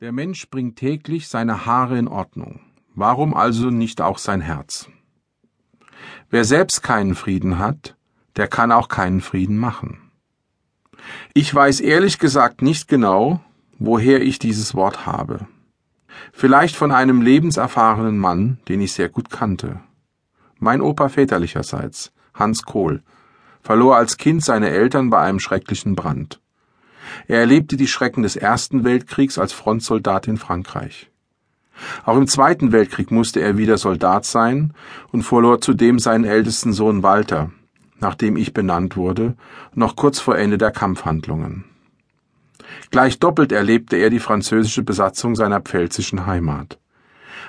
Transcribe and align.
Der 0.00 0.12
Mensch 0.12 0.48
bringt 0.48 0.76
täglich 0.76 1.26
seine 1.26 1.66
Haare 1.66 1.98
in 1.98 2.06
Ordnung. 2.06 2.60
Warum 2.94 3.34
also 3.34 3.70
nicht 3.70 4.00
auch 4.00 4.18
sein 4.18 4.40
Herz? 4.40 4.88
Wer 6.30 6.44
selbst 6.44 6.84
keinen 6.84 7.16
Frieden 7.16 7.58
hat, 7.58 7.96
der 8.36 8.46
kann 8.46 8.70
auch 8.70 8.86
keinen 8.86 9.20
Frieden 9.20 9.58
machen. 9.58 10.12
Ich 11.34 11.52
weiß 11.52 11.80
ehrlich 11.80 12.20
gesagt 12.20 12.62
nicht 12.62 12.86
genau, 12.86 13.40
woher 13.80 14.22
ich 14.22 14.38
dieses 14.38 14.76
Wort 14.76 15.04
habe. 15.04 15.48
Vielleicht 16.32 16.76
von 16.76 16.92
einem 16.92 17.20
lebenserfahrenen 17.20 18.18
Mann, 18.18 18.60
den 18.68 18.80
ich 18.80 18.92
sehr 18.92 19.08
gut 19.08 19.30
kannte. 19.30 19.80
Mein 20.60 20.80
Opa 20.80 21.08
väterlicherseits, 21.08 22.12
Hans 22.34 22.62
Kohl, 22.62 23.02
verlor 23.62 23.96
als 23.96 24.16
Kind 24.16 24.44
seine 24.44 24.70
Eltern 24.70 25.10
bei 25.10 25.18
einem 25.18 25.40
schrecklichen 25.40 25.96
Brand. 25.96 26.40
Er 27.26 27.40
erlebte 27.40 27.76
die 27.76 27.88
Schrecken 27.88 28.22
des 28.22 28.36
Ersten 28.36 28.84
Weltkriegs 28.84 29.38
als 29.38 29.52
Frontsoldat 29.52 30.28
in 30.28 30.36
Frankreich. 30.36 31.10
Auch 32.04 32.16
im 32.16 32.26
Zweiten 32.26 32.72
Weltkrieg 32.72 33.10
musste 33.10 33.40
er 33.40 33.56
wieder 33.56 33.78
Soldat 33.78 34.24
sein 34.24 34.74
und 35.12 35.22
verlor 35.22 35.60
zudem 35.60 35.98
seinen 35.98 36.24
ältesten 36.24 36.72
Sohn 36.72 37.02
Walter, 37.02 37.50
nach 38.00 38.14
dem 38.14 38.36
ich 38.36 38.52
benannt 38.52 38.96
wurde, 38.96 39.36
noch 39.74 39.96
kurz 39.96 40.18
vor 40.18 40.36
Ende 40.36 40.58
der 40.58 40.70
Kampfhandlungen. 40.70 41.64
Gleich 42.90 43.18
doppelt 43.18 43.52
erlebte 43.52 43.96
er 43.96 44.10
die 44.10 44.18
französische 44.18 44.82
Besatzung 44.82 45.36
seiner 45.36 45.60
pfälzischen 45.60 46.26
Heimat. 46.26 46.78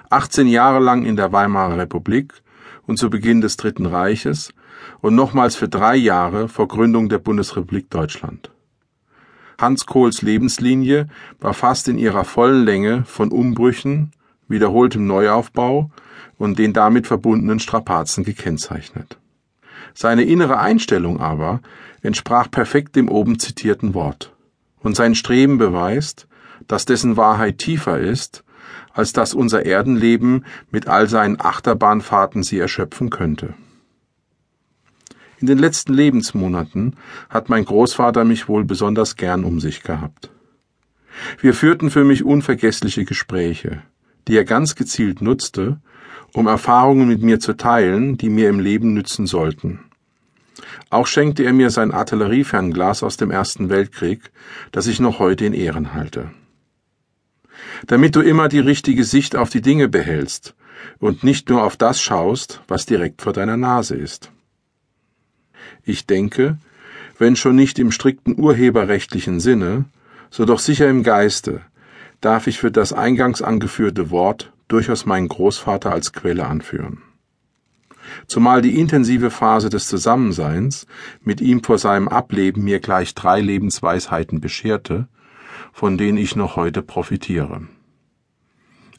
18 0.09 0.48
Jahre 0.48 0.80
lang 0.80 1.05
in 1.05 1.16
der 1.16 1.31
Weimarer 1.31 1.78
Republik 1.78 2.34
und 2.88 2.98
zu 2.98 3.09
Beginn 3.09 3.41
des 3.41 3.58
Dritten 3.58 3.86
Reiches 3.86 4.53
und 5.02 5.16
nochmals 5.16 5.55
für 5.55 5.70
drei 5.70 5.95
Jahre 5.95 6.48
vor 6.48 6.67
Gründung 6.67 7.09
der 7.09 7.20
Bundesrepublik 7.20 7.89
Deutschland. 7.89 8.52
Hans 9.59 9.86
Kohls 9.86 10.22
Lebenslinie 10.22 11.08
war 11.40 11.54
fast 11.54 11.90
in 11.90 11.98
ihrer 11.98 12.23
vollen 12.23 12.63
Länge 12.63 13.04
von 13.04 13.30
Umbrüchen, 13.30 14.12
wiederholtem 14.48 15.05
Neuaufbau 15.05 15.91
und 16.38 16.58
den 16.58 16.72
damit 16.72 17.08
verbundenen 17.08 17.59
Strapazen 17.59 18.23
gekennzeichnet. 18.23 19.17
Seine 19.94 20.23
innere 20.23 20.59
Einstellung 20.59 21.20
aber 21.20 21.59
entsprach 22.02 22.50
perfekt 22.50 22.95
dem 22.95 23.09
oben 23.09 23.38
zitierten 23.38 23.94
Wort, 23.94 24.33
und 24.80 24.95
sein 24.95 25.14
Streben 25.14 25.58
beweist, 25.58 26.28
dass 26.67 26.86
dessen 26.86 27.17
Wahrheit 27.17 27.58
tiefer 27.58 28.00
ist, 28.00 28.45
als 28.94 29.11
dass 29.11 29.33
unser 29.33 29.66
Erdenleben 29.66 30.45
mit 30.72 30.88
all 30.88 31.09
seinen 31.09 31.39
Achterbahnfahrten 31.39 32.44
sie 32.44 32.59
erschöpfen 32.59 33.09
könnte. 33.09 33.55
In 35.40 35.48
den 35.48 35.58
letzten 35.58 35.94
Lebensmonaten 35.94 36.95
hat 37.30 37.48
mein 37.48 37.64
Großvater 37.64 38.26
mich 38.26 38.50
wohl 38.50 38.66
besonders 38.66 39.16
gern 39.16 39.45
um 39.45 39.62
sich 39.62 39.84
gehabt. 39.84 40.32
Wir 41.40 41.54
führten 41.54 41.90
für 41.90 42.04
mich 42.04 42.26
unvergessliche 42.26 43.06
Gespräche, 43.06 43.82
die 44.28 44.36
er 44.36 44.44
ganz 44.44 44.76
gezielt 44.76 45.22
nutzte, 45.22 45.80
um 46.34 46.48
Erfahrungen 46.48 47.08
mit 47.08 47.22
mir 47.22 47.40
zu 47.40 47.54
teilen, 47.54 48.17
die 48.17 48.30
mir 48.30 48.50
im 48.50 48.60
Leben 48.60 48.94
nützen 48.94 49.28
sollten. 49.28 49.80
Auch 50.90 51.08
schenkte 51.08 51.44
er 51.44 51.54
mir 51.54 51.70
sein 51.70 51.92
Artilleriefernglas 51.92 53.02
aus 53.02 53.16
dem 53.16 53.32
Ersten 53.32 53.70
Weltkrieg, 53.70 54.32
das 54.73 54.88
ich 54.88 55.00
noch 55.00 55.20
heute 55.20 55.45
in 55.45 55.54
Ehren 55.54 55.94
halte. 55.94 56.32
Damit 57.88 58.16
du 58.16 58.22
immer 58.22 58.50
die 58.50 58.60
richtige 58.60 59.06
Sicht 59.06 59.38
auf 59.38 59.50
die 59.50 59.62
Dinge 59.62 59.88
behältst 59.88 60.54
und 61.00 61.23
nicht 61.23 61.50
nur 61.50 61.64
auf 61.64 61.78
das 61.78 62.02
schaust, 62.02 62.62
was 62.67 62.86
direkt 62.86 63.22
vor 63.22 63.32
deiner 63.32 63.58
Nase 63.58 63.95
ist. 63.95 64.32
Ich 65.83 66.05
denke, 66.05 66.57
wenn 67.17 67.35
schon 67.35 67.55
nicht 67.55 67.79
im 67.79 67.91
strikten 67.91 68.39
urheberrechtlichen 68.39 69.39
Sinne, 69.39 69.85
so 70.29 70.45
doch 70.45 70.59
sicher 70.59 70.89
im 70.89 71.03
Geiste, 71.03 71.61
darf 72.21 72.47
ich 72.47 72.59
für 72.59 72.71
das 72.71 72.93
eingangs 72.93 73.41
angeführte 73.41 74.09
Wort 74.09 74.52
durchaus 74.67 75.05
meinen 75.05 75.27
Großvater 75.27 75.91
als 75.91 76.13
Quelle 76.13 76.45
anführen. 76.45 77.02
Zumal 78.27 78.61
die 78.61 78.80
intensive 78.80 79.30
Phase 79.30 79.69
des 79.69 79.87
Zusammenseins 79.87 80.87
mit 81.23 81.42
ihm 81.42 81.64
vor 81.64 81.77
seinem 81.77 82.08
Ableben 82.08 82.64
mir 82.64 82.80
gleich 82.80 83.14
drei 83.14 83.42
Lebensweisheiten 83.42 84.42
bescherte, 84.42 85.08
von 85.71 85.98
denen 85.98 86.17
ich 86.17 86.36
noch 86.36 86.55
heute 86.55 86.81
profitiere. 86.81 87.67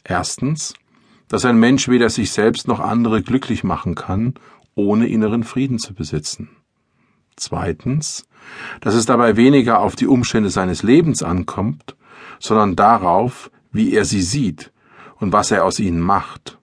Erstens, 0.05 0.75
dass 1.29 1.45
ein 1.45 1.59
Mensch 1.59 1.89
weder 1.89 2.11
sich 2.11 2.33
selbst 2.33 2.69
noch 2.69 2.81
andere 2.81 3.23
glücklich 3.23 3.65
machen 3.65 3.95
kann, 3.95 4.35
ohne 4.81 5.09
inneren 5.09 5.45
Frieden 5.45 5.79
zu 5.79 5.95
besitzen. 5.95 6.51
Zweitens, 7.37 8.27
dass 8.81 8.95
es 8.95 9.07
dabei 9.07 9.37
weniger 9.37 9.81
auf 9.81 9.97
die 9.97 10.07
Umstände 10.07 10.51
seines 10.51 10.83
Lebens 10.83 11.23
ankommt, 11.23 11.97
sondern 12.39 12.77
darauf, 12.77 13.51
wie 13.73 13.95
er 13.95 14.05
sie 14.05 14.23
sieht 14.23 14.73
und 15.17 15.33
was 15.33 15.51
er 15.51 15.65
aus 15.65 15.79
ihnen 15.79 16.01
macht. 16.01 16.59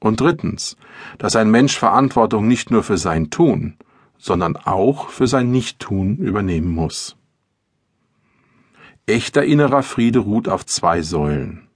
Und 0.00 0.20
drittens, 0.20 0.76
dass 1.18 1.36
ein 1.36 1.50
Mensch 1.50 1.76
Verantwortung 1.76 2.46
nicht 2.46 2.70
nur 2.70 2.82
für 2.82 2.98
sein 2.98 3.30
Tun, 3.30 3.76
sondern 4.16 4.56
auch 4.56 5.10
für 5.10 5.26
sein 5.26 5.50
Nichttun 5.50 6.16
übernehmen 6.16 6.70
muss. 6.70 7.16
Echter 9.06 9.44
innerer 9.44 9.82
Friede 9.82 10.20
ruht 10.20 10.48
auf 10.48 10.66
zwei 10.66 11.02
Säulen. 11.02 11.68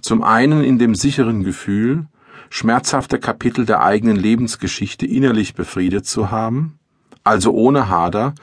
Zum 0.00 0.22
einen 0.22 0.62
in 0.62 0.78
dem 0.78 0.94
sicheren 0.94 1.44
Gefühl, 1.44 2.06
schmerzhafte 2.52 3.18
Kapitel 3.18 3.64
der 3.64 3.82
eigenen 3.82 4.14
Lebensgeschichte 4.14 5.06
innerlich 5.06 5.54
befriedet 5.54 6.04
zu 6.04 6.30
haben, 6.30 6.78
also 7.24 7.52
ohne 7.52 7.88
Hader, 7.88 8.34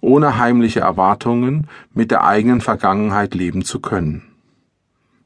ohne 0.00 0.38
heimliche 0.38 0.80
Erwartungen 0.80 1.66
mit 1.92 2.10
der 2.10 2.24
eigenen 2.24 2.62
Vergangenheit 2.62 3.34
leben 3.34 3.66
zu 3.66 3.80
können. 3.80 4.22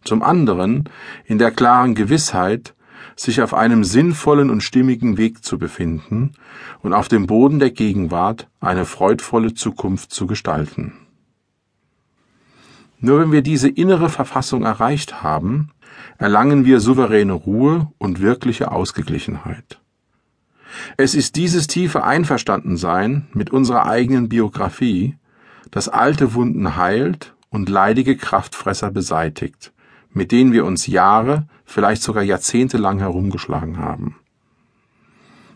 Zum 0.03 0.25
anderen 0.25 0.89
in 1.25 1.39
der 1.39 1.53
klaren 1.53 1.95
Gewissheit, 1.95 2.75
sich 3.15 3.43
auf 3.43 3.55
einem 3.55 3.85
sinnvollen 3.85 4.51
und 4.51 4.63
stimmigen 4.63 5.19
Weg 5.19 5.45
zu 5.45 5.57
befinden 5.57 6.33
und 6.81 6.95
auf 6.95 7.07
dem 7.07 7.29
Boden 7.29 7.61
der 7.61 7.71
Gegenwart 7.71 8.49
eine 8.59 8.87
freudvolle 8.87 9.55
Zukunft 9.55 10.11
zu 10.11 10.27
gestalten. 10.27 10.95
Nur 12.99 13.21
wenn 13.21 13.31
wir 13.31 13.43
diese 13.43 13.69
innere 13.69 14.09
Verfassung 14.09 14.65
erreicht 14.65 15.23
haben, 15.23 15.71
erlangen 16.19 16.65
wir 16.65 16.81
souveräne 16.81 17.33
Ruhe 17.33 17.91
und 17.99 18.21
wirkliche 18.21 18.73
Ausgeglichenheit. 18.73 19.81
Es 20.97 21.15
ist 21.15 21.37
dieses 21.37 21.67
tiefe 21.67 22.05
Einverstandensein 22.05 23.29
mit 23.33 23.51
unserer 23.51 23.87
eigenen 23.87 24.29
Biografie, 24.29 25.17
das 25.71 25.89
alte 25.89 26.35
Wunden 26.35 26.77
heilt 26.77 27.35
und 27.51 27.69
leidige 27.69 28.17
Kraftfresser 28.17 28.91
beseitigt, 28.91 29.73
mit 30.13 30.33
denen 30.33 30.53
wir 30.53 30.65
uns 30.65 30.87
Jahre, 30.87 31.47
vielleicht 31.65 32.03
sogar 32.03 32.23
Jahrzehnte 32.23 32.79
lang 32.79 32.99
herumgeschlagen 32.99 33.79
haben. 33.79 34.17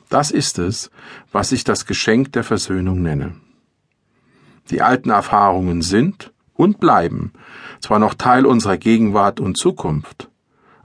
Das 0.09 0.31
ist 0.31 0.59
es, 0.59 0.91
was 1.33 1.53
ich 1.53 1.65
das 1.65 1.87
Geschenk 1.87 2.33
der 2.33 2.45
Versöhnung 2.45 3.03
nenne. 3.03 3.35
Die 4.71 4.83
alten 4.83 5.11
Erfahrungen 5.11 5.83
sind 5.83 6.33
und 6.55 6.81
bleiben 6.81 7.33
zwar 7.81 7.99
noch 7.99 8.15
Teil 8.15 8.47
unserer 8.47 8.79
Gegenwart 8.79 9.41
und 9.41 9.57
Zukunft, 9.57 10.31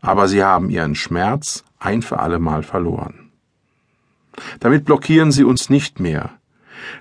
aber 0.01 0.27
sie 0.27 0.43
haben 0.43 0.69
ihren 0.69 0.95
Schmerz 0.95 1.63
ein 1.79 2.01
für 2.01 2.19
allemal 2.19 2.63
verloren. 2.63 3.31
Damit 4.59 4.85
blockieren 4.85 5.31
sie 5.31 5.43
uns 5.43 5.69
nicht 5.69 5.99
mehr, 5.99 6.31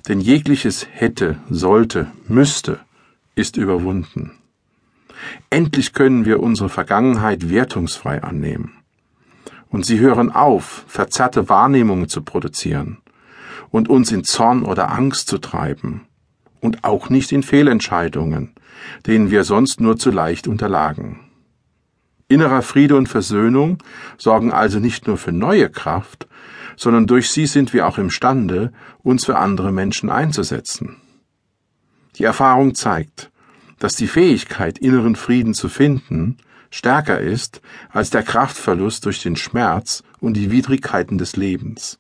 denn 0.09 0.21
jegliches 0.21 0.87
hätte, 0.91 1.39
sollte, 1.49 2.11
müsste 2.29 2.81
ist 3.35 3.57
überwunden. 3.57 4.33
Endlich 5.49 5.93
können 5.93 6.25
wir 6.25 6.41
unsere 6.41 6.69
Vergangenheit 6.69 7.51
wertungsfrei 7.51 8.23
annehmen. 8.23 8.73
Und 9.69 9.87
sie 9.87 10.01
hören 10.01 10.31
auf, 10.31 10.85
verzerrte 10.89 11.49
Wahrnehmungen 11.49 12.09
zu 12.09 12.23
produzieren 12.23 12.99
und 13.71 13.89
uns 13.89 14.11
in 14.11 14.25
Zorn 14.25 14.63
oder 14.65 14.91
Angst 14.91 15.29
zu 15.29 15.39
treiben 15.39 16.07
und 16.61 16.85
auch 16.85 17.09
nicht 17.09 17.33
in 17.33 17.43
Fehlentscheidungen, 17.43 18.55
denen 19.07 19.31
wir 19.31 19.45
sonst 19.45 19.81
nur 19.81 19.97
zu 19.97 20.11
leicht 20.11 20.49
unterlagen. 20.49 21.21
Innerer 22.31 22.63
Friede 22.63 22.95
und 22.95 23.09
Versöhnung 23.09 23.79
sorgen 24.17 24.53
also 24.53 24.79
nicht 24.79 25.09
nur 25.09 25.19
für 25.19 25.33
neue 25.33 25.69
Kraft, 25.69 26.29
sondern 26.77 27.09
durch 27.09 27.29
sie 27.29 27.47
sind 27.47 27.73
wir 27.73 27.89
auch 27.89 27.99
imstande, 27.99 28.73
uns 29.03 29.25
für 29.25 29.37
andere 29.37 29.73
Menschen 29.73 30.11
einzusetzen. 30.11 30.99
Die 32.15 32.23
Erfahrung 32.23 32.77
zeigt, 32.77 33.33
dass 33.81 33.97
die 33.97 34.07
Fähigkeit, 34.07 34.79
inneren 34.79 35.17
Frieden 35.17 35.55
zu 35.55 35.69
finden, 35.69 36.37
stärker 36.71 37.19
ist 37.19 37.63
als 37.91 38.11
der 38.11 38.23
Kraftverlust 38.23 39.07
durch 39.07 39.21
den 39.21 39.35
Schmerz 39.35 40.05
und 40.21 40.35
die 40.35 40.53
Widrigkeiten 40.53 41.19
des 41.19 41.35
Lebens. 41.35 41.99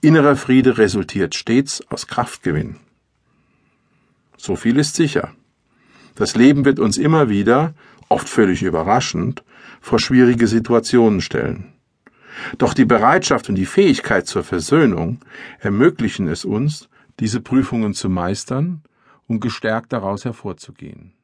Innerer 0.00 0.36
Friede 0.36 0.78
resultiert 0.78 1.34
stets 1.34 1.82
aus 1.90 2.06
Kraftgewinn. 2.06 2.76
So 4.36 4.54
viel 4.54 4.78
ist 4.78 4.94
sicher. 4.94 5.32
Das 6.14 6.36
Leben 6.36 6.64
wird 6.64 6.78
uns 6.78 6.96
immer 6.96 7.28
wieder, 7.28 7.74
oft 8.08 8.28
völlig 8.28 8.62
überraschend, 8.62 9.44
vor 9.80 9.98
schwierige 9.98 10.46
Situationen 10.46 11.20
stellen. 11.20 11.72
Doch 12.56 12.74
die 12.74 12.84
Bereitschaft 12.84 13.48
und 13.48 13.56
die 13.56 13.66
Fähigkeit 13.66 14.26
zur 14.26 14.44
Versöhnung 14.44 15.20
ermöglichen 15.58 16.28
es 16.28 16.44
uns, 16.44 16.88
diese 17.20 17.40
Prüfungen 17.40 17.94
zu 17.94 18.08
meistern 18.08 18.82
und 19.26 19.40
gestärkt 19.40 19.92
daraus 19.92 20.24
hervorzugehen. 20.24 21.17